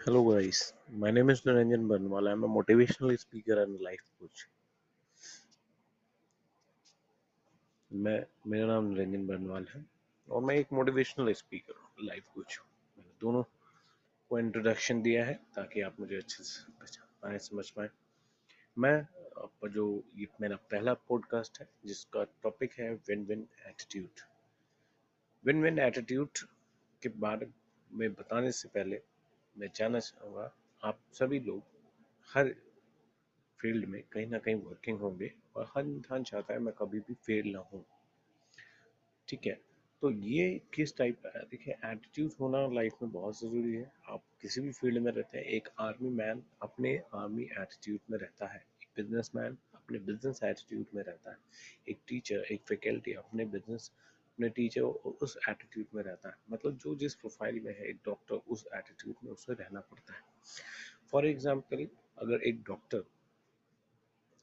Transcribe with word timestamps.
Hello 0.00 0.20
guys, 0.24 0.72
my 0.90 1.10
name 1.10 1.28
is 1.28 1.42
Niranjan 1.42 1.86
Banwal. 1.86 2.26
I'm 2.32 2.42
a 2.44 2.48
motivational 2.48 3.18
speaker 3.18 3.62
and 3.62 3.78
life 3.82 4.06
coach. 4.18 4.46
मैं 7.90 8.14
मेरा 8.46 8.66
नाम 8.66 8.84
निरंजन 8.84 9.26
बनवाल 9.26 9.66
है 9.74 9.84
और 10.28 10.42
मैं 10.42 10.54
एक 10.54 10.72
मोटिवेशनल 10.72 11.32
स्पीकर 11.32 11.74
हूँ 11.80 12.06
लाइफ 12.06 12.28
कोच 12.34 12.58
हूँ 12.58 12.66
मैंने 12.96 13.12
दोनों 13.20 13.42
को 14.30 14.38
इंट्रोडक्शन 14.38 15.02
दिया 15.02 15.24
है 15.24 15.34
ताकि 15.56 15.80
आप 15.90 16.00
मुझे 16.00 16.16
अच्छे 16.16 16.44
से 16.44 16.72
पहचान 16.80 17.06
पाए 17.22 17.38
समझ 17.48 17.68
पाए 17.70 17.90
मैं 18.76 18.96
आपका 19.44 19.68
जो 19.76 19.86
ये 20.18 20.28
मेरा 20.40 20.56
पहला 20.72 20.94
पॉडकास्ट 21.08 21.60
है 21.60 21.68
जिसका 21.86 22.24
टॉपिक 22.42 22.80
है 22.80 22.92
win 23.10 23.26
win 23.26 23.46
attitude 23.66 24.26
win 25.44 25.62
win 25.62 25.78
attitude 25.90 26.46
के 27.02 27.18
बारे 27.28 27.52
में 27.90 28.12
बताने 28.12 28.52
से 28.52 28.68
पहले 28.68 29.02
मैं 29.58 29.70
जानना 29.74 29.98
चाहूँगा। 29.98 30.54
आप 30.84 31.00
सभी 31.12 31.40
लोग 31.40 31.62
हर 32.28 32.54
फ़ील्ड 33.60 33.88
में 33.88 34.02
कहीं 34.12 34.26
ना 34.26 34.38
कहीं 34.38 34.54
वर्किंग 34.54 34.98
होंगे 34.98 35.32
और 35.56 35.72
हर 35.76 35.86
इंसान 35.86 36.22
चाहता 36.22 36.54
है 36.54 36.60
मैं 36.60 36.74
कभी 36.74 37.00
भी 37.00 37.14
फेल 37.14 37.52
ना 37.52 37.58
हूँ। 37.58 37.84
ठीक 39.28 39.46
है? 39.46 39.60
तो 40.02 40.10
ये 40.10 40.60
किस 40.74 40.96
टाइप 40.96 41.20
का 41.26 41.38
है? 41.38 41.44
देखिए 41.44 41.74
एटीट्यूड 41.84 42.30
होना 42.40 42.66
लाइफ 42.74 42.92
में 43.02 43.12
बहुत 43.12 43.40
ज़रूरी 43.40 43.74
है। 43.76 43.92
आप 44.08 44.22
किसी 44.42 44.60
भी 44.60 44.72
फ़ील्ड 44.72 44.98
में 44.98 45.12
रहते 45.12 45.38
हैं, 45.38 45.44
एक 45.44 45.68
आर्मी 45.80 46.10
मैन 46.10 46.42
अपने 46.62 47.02
आर्मी 47.14 47.42
एटीट्यूड 47.42 48.00
में 48.10 48.18
रहता 48.18 48.46
है। 48.46 48.64
एक 48.82 48.88
बिज़नेस 48.96 49.30
अपने 49.74 49.98
बिज़नेस 49.98 50.40
एटीट्यूड 50.44 50.86
में 50.94 51.02
रहता 51.02 51.30
है। 51.30 51.36
एक 51.88 52.00
टीचर 52.08 52.36
एक 52.36 52.62
फैकल्टी 52.68 53.12
अपने 53.12 53.44
बिज़नेस 53.44 53.92
अपने 54.30 54.48
टीचर 54.48 54.80
उस 54.80 55.36
एटीट्यूड 55.48 55.86
में 55.94 56.02
रहता 56.02 56.28
है। 56.28 56.36
मतलब 56.50 56.76
जो 56.76 56.94
जिस 56.94 57.14
प्रोफ़ाइल 57.14 57.60
में 57.60 57.72
है 57.72 57.88
एक 57.88 57.96
डॉक्टर 58.06 58.34
उस 58.34 58.64
एटीट्यूड 58.74 59.24
में 59.24 59.30
उसे 59.32 59.52
रहना 59.52 59.80
पड़ता 59.80 60.14
है। 60.14 60.20
फॉर 61.10 61.26
एग्ज़ाम्पल 61.26 61.86
अगर 62.18 62.42
एक 62.48 62.62
डॉक्टर 62.62 63.04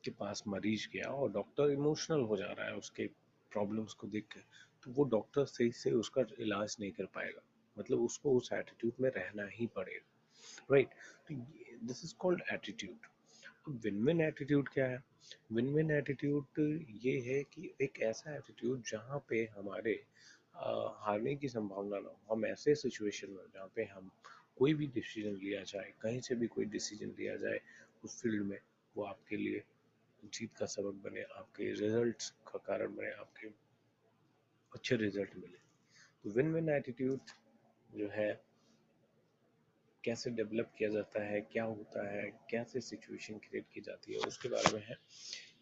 के 0.03 0.11
पास 0.11 0.43
मरीज़ 0.47 0.87
गया 0.93 1.11
और 1.11 1.31
डॉक्टर 1.31 1.71
इमोशनल 1.71 2.21
हो 2.21 2.37
जा 2.37 2.51
रहा 2.51 2.65
है, 2.67 2.75
उसके 2.75 3.07
प्रॉब्लम्स 3.51 3.93
को 3.93 4.07
देख 4.07 4.25
कर 4.33 4.43
तो 4.83 4.91
वो 4.91 5.03
डॉक्टर 5.09 5.45
सही 5.45 5.71
से 5.71 5.91
उसका 5.91 6.25
इलाज 6.39 6.75
नहीं 6.79 6.91
कर 6.91 7.05
पाएगा। 7.15 7.41
मतलब 7.77 8.01
उसको 8.01 8.31
उस 8.31 8.49
एटीट्यूड 8.53 8.93
में 9.01 9.09
रहना 9.09 9.47
ही 9.51 9.67
पड़ेगा। 9.67 10.73
राइट 10.73 10.89
तो 11.27 11.35
this 11.87 12.03
is 12.03 12.13
called 12.19 12.41
attitude 12.53 13.07
win 13.67 14.03
win 14.03 14.21
attitude 14.21 14.69
क्या 14.69 14.85
है? 14.87 15.03
विन 15.51 15.73
विन 15.73 15.91
एटीट्यूड 15.91 16.59
ये 17.03 17.19
है 17.19 17.43
कि 17.43 17.73
एक 17.81 17.99
ऐसा 17.99 18.35
एटीट्यूड 18.35 18.83
जहाँ 18.87 19.25
पे 19.29 19.43
हमारे 19.57 20.03
आ, 20.55 20.71
हारने 20.97 21.35
की 21.35 21.47
संभावना 21.47 21.99
ना 21.99 22.09
हो। 22.09 22.35
हम 22.35 22.45
ऐसे 22.45 22.75
सिचुएशन 22.75 23.31
में 23.31 23.43
जहाँ 23.53 23.71
पे 23.75 23.83
हम 23.83 24.09
कोई 24.57 24.73
भी 24.73 24.87
डिसीज़न 24.87 25.35
लिया 25.35 25.63
जाए 25.63 25.93
कहीं 26.01 26.21
से 26.21 26.35
भी 26.35 26.47
कोई 26.47 26.65
डिसीज़न 26.65 27.13
लिया 27.19 27.35
जाए 27.35 27.59
उस 28.03 28.21
फ़ील्ड 28.21 28.43
में 28.43 28.57
वो 28.97 29.03
आपके 29.03 29.37
लिए 29.37 29.63
जीत 30.23 30.53
का 30.59 30.65
सबक 30.65 31.03
बने 31.03 31.21
आपके 31.21 31.71
रिजल्ट्स 31.73 32.29
का 32.29 32.57
कारण 32.57 32.95
बने 32.95 33.11
आपके 33.11 33.47
अच्छे 34.75 34.95
रिज़ल्ट 34.95 35.35
मिले। 35.35 35.57
तो 36.23 36.29
विन 36.29 36.53
विन 36.53 36.69
एटीट्यूड 36.69 37.19
जो 37.95 38.09
है 38.09 38.41
कैसे 40.07 40.29
डेवलप 40.31 40.71
किया 40.77 40.89
जाता 40.89 41.23
है, 41.23 41.39
क्या 41.51 41.63
होता 41.65 42.07
है, 42.09 42.29
कैसे 42.49 42.81
सिचुएशन 42.81 43.37
क्रिएट 43.37 43.65
की 43.73 43.81
जाती 43.81 44.13
है, 44.13 44.19
उसके 44.27 44.49
बारे 44.49 44.73
में 44.73 44.83
है। 44.85 44.97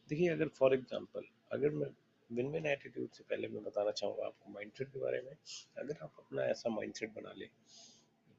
देखिए, 0.10 0.30
अगर 0.30 0.48
फॉर 0.58 0.74
एग्जांपल 0.74 1.24
अगर 1.52 1.70
मैं 1.72 1.88
विन 2.30 2.48
विन 2.52 2.66
एटीट्यूड 2.66 3.10
से 3.10 3.24
पहले 3.24 3.48
मैं 3.48 3.64
बताना 3.64 3.92
चाहूँगा 3.92 4.26
आपको 4.26 4.52
माइंडसेट 4.52 4.88
के 4.90 5.00
बारे 5.00 5.22
में। 5.22 5.32
अगर 5.78 6.04
आप 6.04 6.14
अपना 6.20 6.44
ऐसा 6.44 6.70
माइंडसेट 6.70 7.14
बना 7.14 7.34
ले, 7.38 7.50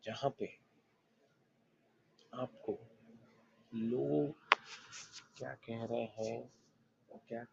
जहाँ 0.05 0.31
पे 0.39 0.47
आपको 2.33 2.79
लोग 3.73 4.55
क्या 5.37 5.55
कह 5.65 5.85
रहे 5.85 6.05
हैं, 6.19 6.51
क्या, 7.29 7.45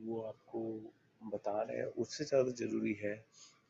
वो 0.00 0.20
आपको 0.22 0.62
बता 1.22 1.60
रहे 1.62 1.76
हैं, 1.76 1.84
उससे 1.84 2.24
ज़्यादा 2.24 2.50
ज़रूरी 2.56 2.94
है 2.94 3.14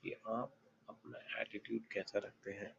कि 0.02 0.12
आप 0.28 0.54
अपना 0.88 1.18
एटीट्यूड 1.40 1.86
कैसा 1.92 2.18
रखते 2.18 2.52
हैं। 2.52 2.74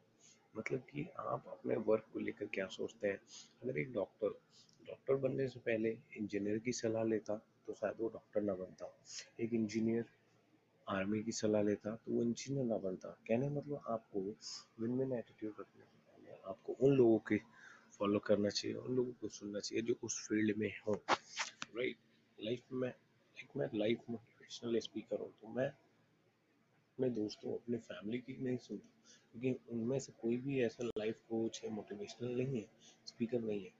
मतलब 0.55 0.79
कि 0.91 1.05
आप 1.19 1.47
अपने 1.47 1.75
वर्क 1.87 2.05
को 2.13 2.19
लेकर 2.19 2.45
क्या 2.53 2.67
सोचते 2.69 3.07
हैं? 3.07 3.19
अगर 3.63 3.79
एक 3.79 3.91
डॉक्टर 3.93 4.39
डॉक्टर 4.87 5.15
बनने 5.17 5.47
से 5.47 5.59
पहले 5.59 5.89
इंजीनियर 6.17 6.57
की 6.59 6.71
सलाह 6.71 7.03
लेता 7.03 7.35
तो 7.67 7.73
शायद 7.73 7.95
वो 7.99 8.09
डॉक्टर 8.09 8.41
ना 8.41 8.53
बनता। 8.53 8.93
एक 9.39 9.53
इंजीनियर 9.53 10.05
आर्मी 10.87 11.21
की 11.23 11.31
सलाह 11.31 11.61
लेता 11.63 11.95
तो 11.95 12.11
वो 12.11 12.23
इंजीनियर 12.23 12.65
ना 12.65 12.77
बनता। 12.77 13.09
कहने 13.27 13.49
मतलब 13.49 13.83
आपको 13.89 14.21
विन 14.21 14.97
विन 14.99 15.13
एटीट्यूड 15.13 15.53
रखने 15.59 15.83
से 15.83 15.97
पहले 16.07 16.41
आपको 16.49 16.73
उन 16.81 16.95
लोगों 16.95 17.19
के 17.27 17.37
फॉलो 17.99 18.19
करना 18.19 18.49
चाहिए, 18.49 18.77
उन 18.77 18.95
लोगों 18.95 19.11
को 19.11 19.27
सुनना 19.29 19.59
चाहिए, 19.59 19.81
जो 19.83 19.95
उस 20.03 20.19
फ़ील्ड 20.27 20.57
में 20.57 20.71
हो। 20.87 20.93
राइट 21.03 21.97
लाइफ 22.37 22.71
में 22.73 22.89
एक 22.89 23.55
मैं 23.57 23.67
लाइफ 23.75 23.99
मोटिवेशनल 24.09 24.79
स्पीकर 24.79 25.19
हूँ 25.19 25.31
तो 25.41 25.47
मैं 25.55 25.71
अपने 26.93 27.09
दोस्तों 27.09 27.53
अपने 27.53 27.77
फैमिली 27.79 28.17
की 28.19 28.33
नहीं 28.41 28.57
सुनता 28.57 28.89
क्योंकि 29.31 29.73
उनमें 29.73 29.99
से 29.99 30.11
कोई 30.21 30.35
भी 30.37 30.59
ऐसा 30.63 30.85
लाइफ 30.97 31.19
कोच 31.29 31.61
है 31.63 31.69
मोटिवेशनल 31.69 32.35
नहीं 32.37 32.57
है 32.57 32.67
स्पीकर 33.05 33.39
नहीं 33.39 33.63
है। 33.63 33.71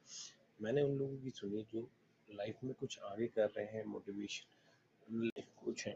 मैंने 0.62 0.82
उन 0.82 0.98
लोगों 0.98 1.18
की 1.18 1.30
सुनी 1.30 1.62
जो 1.74 1.88
लाइफ 2.30 2.64
में 2.64 2.74
कुछ 2.74 3.00
आगे 3.04 3.28
कर 3.28 3.50
रहे 3.50 3.66
हैं 3.68 3.84
मोटिवेशन 3.86 5.22
लाइफ 5.24 5.48
कोच 5.58 5.86
हैं। 5.88 5.96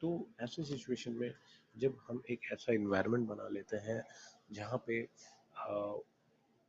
तो 0.00 0.10
ऐसे 0.40 0.64
सिचुएशन 0.64 1.12
में 1.12 1.32
जब 1.76 1.96
हम 2.08 2.22
एक 2.30 2.46
ऐसा 2.52 2.72
इन्वायरमेंट 2.72 3.26
बना 3.28 3.48
लेते 3.48 3.76
हैं 3.86 4.02
जहाँ 4.52 4.82
पे 4.86 5.02
आ, 5.02 5.66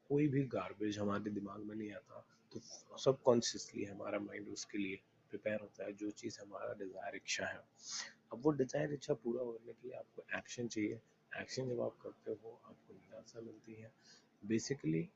कोई 0.10 0.28
भी 0.28 0.44
गार्बेज 0.48 0.98
हमारे 1.00 1.32
दिमाग 1.32 1.60
में 1.60 1.76
नहीं 1.76 1.92
आता 1.92 2.26
तो 2.54 2.98
सब 3.00 3.22
कॉन्शियसली 3.22 3.84
हमारा 3.86 4.20
माइंड 4.20 4.48
उसके 4.48 4.78
लिए 4.78 4.96
प्रिपेयर 5.30 5.60
होता 5.62 5.86
है 5.86 5.94
जो 5.94 6.10
चीज़ 6.12 6.40
हमारा 6.42 6.74
डिज़ायर 6.80 7.16
इच्छा 7.16 7.46
है। 7.46 7.60
अब 8.32 8.42
वो 8.44 8.52
डिज़ायर 8.54 8.94
इच्छा 8.94 9.14
पूरा 9.16 9.44
करने 9.44 9.74
के 9.74 9.88
लिए 9.88 9.98
आपको 9.98 10.24
एक्शन 10.38 10.68
चाहिए। 10.68 11.00
एक्शन 11.32 11.70
जब 11.70 11.82
आप 11.82 11.98
करते 12.04 12.32
हो, 12.34 12.60
आपको 12.66 12.94
निराशा 12.94 13.42
मिलती 13.42 13.74
है। 13.74 13.92
बेसिकली, 14.44 15.08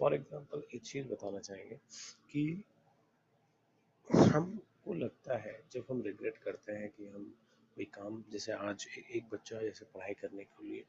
फॉर 0.00 0.14
एग्जांपल, 0.14 0.62
एक 0.74 0.82
चीज़ 0.82 1.06
बताना 1.08 1.38
चाहेंगे 1.40 1.76
कि 2.30 2.64
हमको 4.10 4.94
लगता 4.94 5.36
है, 5.38 5.60
जब 5.72 5.84
हम 5.90 6.02
रिग्रेट 6.02 6.36
करते 6.38 6.72
हैं 6.72 6.90
कि 6.90 7.06
हम 7.06 7.24
कोई 7.76 7.84
काम, 7.94 8.22
जैसे 8.32 8.52
आज 8.52 8.86
एक 9.10 9.28
बच्चा 9.32 9.60
जैसे 9.60 9.84
पढ़ाई 9.94 10.14
करने 10.20 10.44
के 10.44 10.66
लिए 10.66 10.84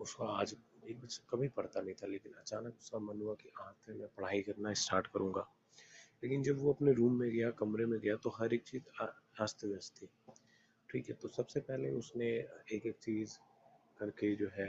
उसका 0.00 0.26
आज 0.30 0.54
एक 0.84 1.00
बच्चा 1.00 1.24
कभी 1.30 1.48
पढ़ता 1.48 1.80
नहीं 1.80 1.94
था, 1.94 2.06
लेकिन 2.06 2.32
अचानक 2.32 2.76
उसका 2.80 2.98
मन 2.98 3.20
हुआ 3.22 3.34
कि 3.34 3.50
आज 3.60 3.74
से 3.86 3.92
मैं 3.92 4.08
पढ़ाई 4.16 4.42
करना 4.42 4.72
स्टार्ट 4.74 5.06
करूँगा। 5.06 5.46
लेकिन 6.22 6.42
जब 6.42 6.58
वो 6.58 6.72
अपने 6.72 6.92
रूम 6.92 7.18
में 7.20 7.30
गया, 7.30 7.50
कमरे 7.50 7.86
में 7.86 7.98
गया 8.00 8.16
तो 8.16 8.30
हर 8.30 8.54
एक 8.54 8.62
चीज़ 8.62 8.82
अस्त 9.40 9.64
व्यस्त। 9.64 10.02
थी 10.02 10.08
ठीक 10.88 11.08
है 11.08 11.14
तो 11.14 11.28
सबसे 11.28 11.60
पहले 11.60 11.90
उसने 11.92 12.26
एक 12.72 12.86
एक 12.86 12.96
चीज़ 13.02 13.36
करके 14.00 14.34
जो 14.36 14.48
है 14.52 14.68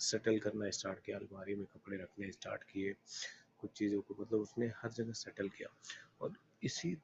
सेटल 0.00 0.38
करना 0.38 0.70
स्टार्ट 0.70 0.98
किया, 1.04 1.16
अलमारी 1.18 1.54
में 1.54 1.66
कपड़े 1.66 1.96
रखने 1.96 2.30
स्टार्ट 2.32 2.62
किए, 2.64 2.94
कुछ 3.60 3.70
चीज़ों 3.70 4.00
को 4.00 4.14
मतलब 4.20 4.40
उसने 4.40 4.66
हर 4.76 4.90
जगह 4.92 5.12
सेटल 5.14 5.48
किया। 5.48 5.68
और 6.20 6.32
इसी 6.62 6.96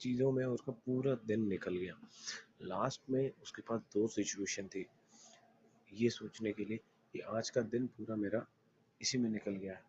चीज़ों 0.00 0.30
में 0.32 0.44
उसका 0.44 0.72
पूरा 0.86 1.14
दिन 1.26 1.46
निकल 1.48 1.76
गया। 1.76 1.94
लास्ट 2.62 3.10
में 3.10 3.30
उसके 3.42 3.62
पास 3.62 3.80
दो 3.94 4.06
सिचुएशन 4.08 4.68
थी, 4.68 4.86
ये 5.92 6.10
सोचने 6.10 6.52
के 6.52 6.64
लिए 6.64 6.76
कि 7.14 7.20
आज 7.20 7.50
का 7.50 7.60
दिन 7.62 7.86
पूरा 7.88 8.16
मेरा 8.16 8.46
इसी 9.00 9.18
में 9.18 9.30
निकल 9.30 9.56
गया 9.56 9.72
है। 9.72 9.82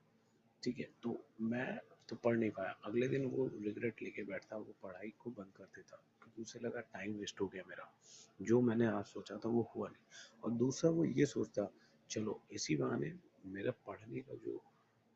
ठीक 0.63 0.79
है 0.79 0.89
तो 1.03 1.19
मैं 1.43 1.79
तो 2.09 2.15
पढ़ 2.15 2.37
नहीं 2.37 2.51
पाया। 2.51 2.71
अगले 2.71 3.07
दिन 3.07 3.25
वो 3.25 3.47
रिग्रेट 3.47 4.01
लेके 4.01 4.23
बैठता, 4.23 4.57
वो 4.57 4.75
पढ़ाई 4.83 5.13
को 5.19 5.29
बंद 5.29 5.53
कर 5.57 5.63
देता, 5.63 5.97
क्योंकि 6.21 6.41
उसे 6.41 6.59
लगा 6.59 6.79
टाइम 6.79 7.13
वेस्ट 7.13 7.41
हो 7.41 7.47
गया 7.47 7.63
मेरा। 7.67 7.95
जो 8.41 8.61
मैंने 8.61 8.85
आज 8.85 9.05
सोचा 9.05 9.37
था 9.37 9.49
वो 9.49 9.71
हुआ 9.75 9.89
नहीं। 9.89 10.03
और 10.43 10.51
दूसरा 10.51 10.91
वो 10.91 11.05
ये 11.05 11.25
सोचता, 11.25 11.71
चलो, 12.09 12.41
इसी 12.51 12.75
बहाने 12.75 13.13
मेरा 13.45 13.71
पढ़ने 13.71 14.19
का 14.19 14.33
जो 14.33 14.63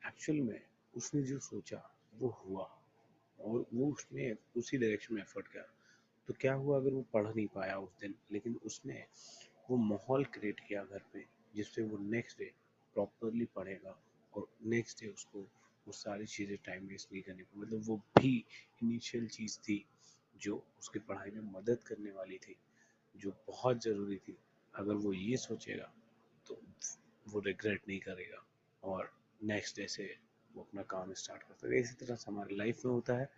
एक्चुअल 0.07 0.41
में 0.41 0.61
उसने 0.95 1.23
जो 1.23 1.39
सोचा, 1.39 1.95
वो 2.15 2.29
हुआ। 2.29 2.75
और 3.39 3.65
वो 3.73 3.93
उसने 3.93 4.35
उसी 4.57 4.77
डायरेक्शन 4.77 5.15
में 5.15 5.21
एफर्ट 5.21 5.47
किया। 5.47 5.63
तो 6.27 6.33
क्या 6.33 6.53
हुआ 6.53 6.77
अगर 6.77 6.93
वो 6.93 7.01
पढ़ 7.01 7.33
नहीं 7.33 7.47
पाया 7.47 7.79
उस 7.79 7.99
दिन? 7.99 8.15
लेकिन 8.31 8.59
उसने 8.65 9.05
वो 9.69 9.77
माहौल 9.77 10.25
क्रिएट 10.25 10.59
किया 10.59 10.83
घर 10.83 11.01
पे, 11.13 11.25
जिससे 11.55 11.81
वो 11.81 11.97
नेक्स्ट 11.97 12.39
डे 12.39 12.53
प्रॉपरली 12.93 13.45
पढ़ेगा 13.45 14.03
और 14.33 14.47
नेक्स्ट 14.65 15.03
डे 15.03 15.09
उसको 15.09 15.47
वो 15.89 15.93
सारी 15.95 16.25
चीज़ें 16.27 16.57
टाइम 16.65 16.87
वेस्ट 16.87 17.11
नहीं 17.13 17.21
करनी 17.21 17.43
पड़ी। 17.43 17.61
मतलब 17.61 17.81
वो 17.85 17.95
भी 18.19 18.33
इनिशियल 18.83 19.27
चीज़ 19.29 19.57
थी 19.59 19.83
जो 20.35 20.55
उसकी 20.79 20.99
पढ़ाई 20.99 21.31
में 21.31 21.51
मदद 21.51 21.83
करने 21.83 22.11
वाली 22.11 22.37
थी, 22.37 22.55
जो 23.15 23.31
बहुत 23.47 23.83
ज़रूरी 23.83 24.17
थी। 24.17 24.37
अगर 24.73 24.93
वो 24.95 25.13
ये 25.13 25.37
सोचेगा 25.37 25.91
तो 26.47 26.61
वो 27.25 27.39
रिग्रेट 27.39 27.87
नहीं 27.87 27.99
करेगा 27.99 28.45
और 28.83 29.11
नेक्स्ट 29.43 29.77
डे 29.77 29.87
से 29.87 30.15
वो 30.51 30.61
अपना 30.63 30.81
काम 30.83 31.13
स्टार्ट 31.13 31.43
कर 31.43 31.53
सकते 31.53 31.79
इसी 31.79 31.95
तरह 31.95 32.15
से 32.15 32.31
हमारी 32.31 32.55
लाइफ 32.55 32.85
में 32.85 32.91
होता 32.91 33.17
है। 33.17 33.29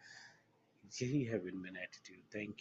यही 1.02 1.24
है 1.24 1.38
win 1.40 1.58
win 1.58 1.78
attitude 1.78 2.24
thank 2.36 2.50
you 2.50 2.54